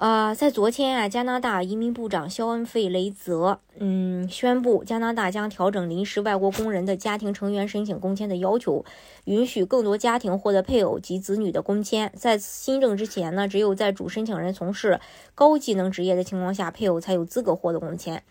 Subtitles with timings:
[0.00, 8.82] 呃，在昨天啊，加拿大移民部长肖恩·费雷泽，嗯，宣布加拿大将调整临时外国工人的家庭成员申请工签的要求，
[9.24, 12.10] 允许更多家庭获得配偶及子女的工签。
[12.16, 14.98] 在新政之前呢，只有在主申请人从事
[15.34, 18.22] 高技能职业的情况下，配偶才有资格获得工签。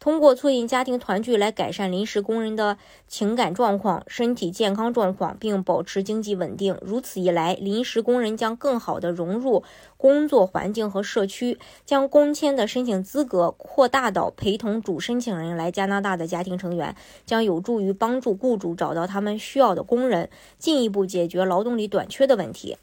[0.00, 6.78] 通过促进家庭团聚来改善临时工人的情感状况、身体健康状况，并保持经济稳定。
[6.80, 9.64] 如此一来，临时工人将更好地融入
[9.96, 16.94] 工作环境和社区，将工签的申请资格扩大到陪同主申请人来加拿大的家庭成员，
[17.26, 22.76] 将有助于帮助雇主找到他们需要的工人，进一步解决劳动力短缺的问题。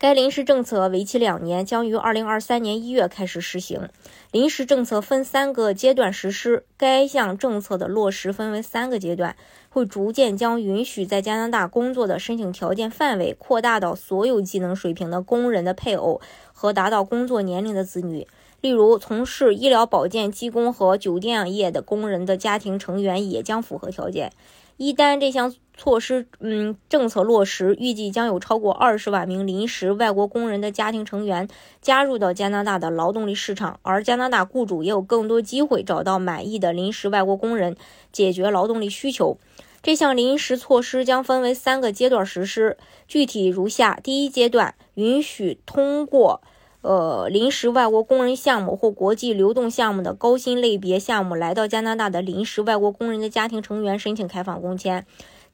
[0.00, 3.90] 该临时政策为期两年，将于二零二三年一月开始实行。
[4.32, 9.36] 临时政策分三个阶段实施，该项政策的落实分为三个阶段，
[9.68, 16.22] 会逐渐将允许在加拿大工作的申请条件范围扩大到所有技能水平的工人的配偶
[16.54, 18.26] 和达到工作年龄的子女。
[18.62, 24.32] 例如，从事医疗保健、技工和酒店业的工人的家庭成员也将符合条件。
[24.78, 31.48] 一旦这项措施，嗯，政策落实，预计将有超过二十万名临时外国工人的家庭成员
[31.80, 37.76] 加入到加拿大的劳动力市场，而加拿大雇主也有更多机会找到满意的临时外国工人，
[38.12, 39.38] 解决劳动力需求。
[39.82, 42.76] 这项临时措施将分为三个阶段实施，
[43.08, 46.42] 具体如下：第一阶段，允许通过。
[46.82, 55.04] 呃，临时外国工人项目或国际流动项目的高薪类别项目来到加拿大的临时外国工人的家庭成员申请开放工签。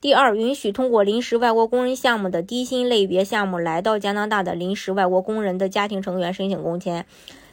[0.07, 7.05] 第二，允许通过临时外国工人项目的低薪类别项目来到加拿大的临时外国工人的家庭成员申请工签。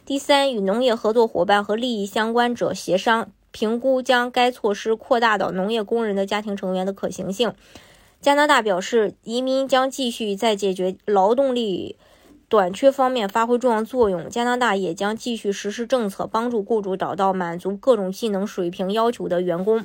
[0.06, 7.52] 第三，与农业合作伙伴和利益相关者协商评估将该措施扩大到农业工人的家庭成员的可行性。
[8.20, 11.96] 加拿大表示，移民将继续在解决劳动力。
[12.48, 19.84] 短缺方面发挥重要作用，加拿大也将继续实施政策，帮助雇主找到满足各种技能水平要求的员工。